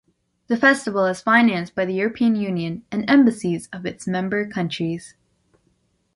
The 0.47 0.57
festival 0.57 1.05
is 1.05 1.21
financed 1.21 1.75
by 1.75 1.85
the 1.85 1.93
European 1.93 2.35
Union 2.35 2.83
and 2.91 3.07
embassies 3.07 3.69
of 3.71 3.85
its 3.85 4.07
member 4.07 4.47
countries. 4.49 5.13